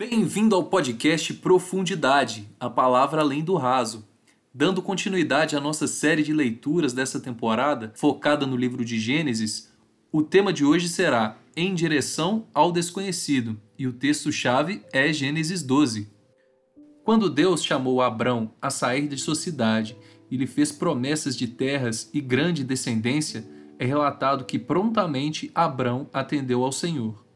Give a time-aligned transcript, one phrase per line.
[0.00, 4.08] Bem-vindo ao podcast Profundidade, a palavra além do raso.
[4.54, 9.70] Dando continuidade à nossa série de leituras dessa temporada, focada no livro de Gênesis,
[10.10, 16.08] o tema de hoje será Em Direção ao Desconhecido, e o texto-chave é Gênesis 12.
[17.04, 19.94] Quando Deus chamou Abrão a sair de sua cidade
[20.30, 23.46] e lhe fez promessas de terras e grande descendência,
[23.78, 27.29] é relatado que prontamente Abrão atendeu ao Senhor.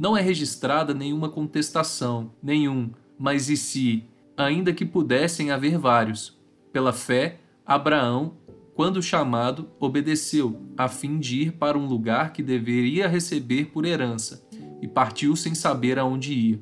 [0.00, 2.88] Não é registrada nenhuma contestação, nenhum,
[3.18, 4.02] mas e se,
[4.34, 6.40] ainda que pudessem haver vários.
[6.72, 8.32] Pela fé, Abraão,
[8.74, 14.42] quando chamado, obedeceu, a fim de ir para um lugar que deveria receber por herança,
[14.80, 16.60] e partiu sem saber aonde ia.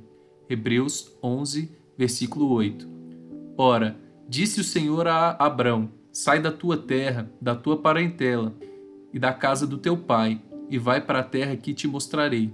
[0.51, 2.89] Hebreus 11, versículo 8.
[3.57, 3.97] Ora,
[4.29, 8.53] disse o Senhor a Abrão: Sai da tua terra, da tua parentela
[9.15, 12.53] e da casa do teu pai, e vai para a terra que te mostrarei.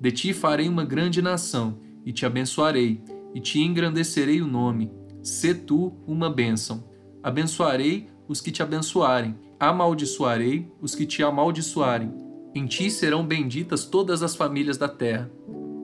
[0.00, 3.02] De ti farei uma grande nação, e te abençoarei,
[3.34, 4.90] e te engrandecerei o nome.
[5.22, 6.84] Sê tu uma bênção.
[7.22, 12.12] Abençoarei os que te abençoarem, amaldiçoarei os que te amaldiçoarem.
[12.54, 15.30] Em ti serão benditas todas as famílias da terra.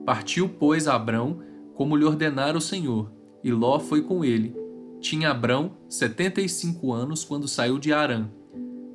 [0.05, 1.39] Partiu, pois, Abrão,
[1.75, 3.11] como lhe ordenara o Senhor,
[3.43, 4.55] e Ló foi com ele.
[4.99, 8.29] Tinha Abrão setenta e cinco anos quando saiu de Arã.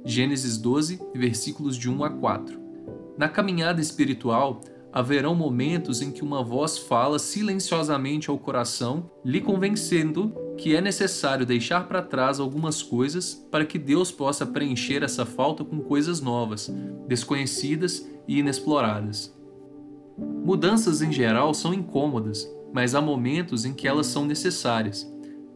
[0.05, 2.61] Gênesis 12, versículos de 1 a 4.
[3.19, 4.61] Na caminhada espiritual,
[4.97, 11.45] haverão momentos em que uma voz fala silenciosamente ao coração, lhe convencendo que é necessário
[11.45, 16.75] deixar para trás algumas coisas para que Deus possa preencher essa falta com coisas novas,
[17.07, 19.37] desconhecidas e inexploradas.
[20.17, 25.07] Mudanças em geral são incômodas, mas há momentos em que elas são necessárias.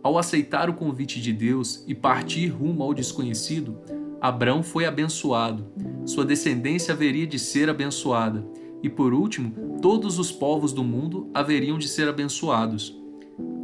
[0.02, 3.78] Ao aceitar o convite de Deus e partir rumo ao desconhecido,
[4.20, 5.66] Abrão foi abençoado.
[6.04, 11.78] Sua descendência haveria de ser abençoada e por último, todos os povos do mundo haveriam
[11.78, 12.96] de ser abençoados.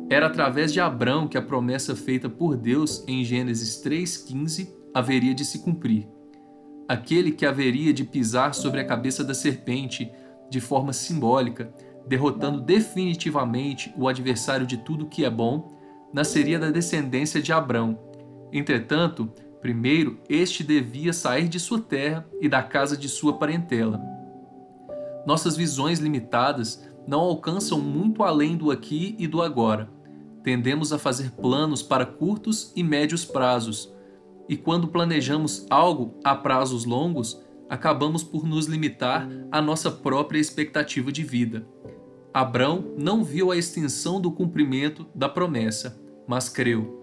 [0.08, 5.44] Era através de Abrão que a promessa feita por Deus em Gênesis 3,15 haveria de
[5.44, 6.06] se cumprir.
[6.88, 10.10] Aquele que haveria de pisar sobre a cabeça da serpente
[10.48, 11.74] de forma simbólica,
[12.06, 15.76] derrotando definitivamente o adversário de tudo que é bom,
[16.12, 17.98] nasceria da descendência de Abrão.
[18.52, 24.00] Entretanto, primeiro este devia sair de sua terra e da casa de sua parentela
[25.26, 29.90] nossas visões limitadas não alcançam muito além do aqui e do agora.
[30.42, 33.92] Tendemos a fazer planos para curtos e médios prazos,
[34.48, 41.10] e quando planejamos algo a prazos longos, acabamos por nos limitar à nossa própria expectativa
[41.10, 41.66] de vida.
[42.32, 47.02] Abrão não viu a extensão do cumprimento da promessa, mas creu.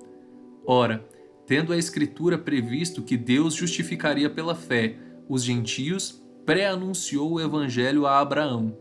[0.66, 1.06] Ora,
[1.46, 4.98] tendo a Escritura previsto que Deus justificaria pela fé
[5.28, 8.78] os gentios, pré-anunciou o evangelho a Abraão: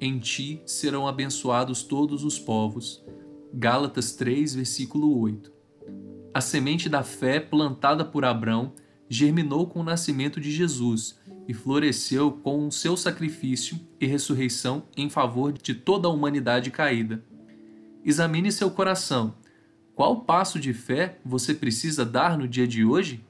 [0.00, 3.04] Em ti serão abençoados todos os povos.
[3.52, 5.52] Gálatas 3, versículo 8.
[6.32, 8.72] A semente da fé plantada por Abraão
[9.08, 15.08] germinou com o nascimento de Jesus e floresceu com o seu sacrifício e ressurreição em
[15.08, 17.24] favor de toda a humanidade caída.
[18.04, 19.34] Examine seu coração.
[19.94, 23.24] Qual passo de fé você precisa dar no dia de hoje?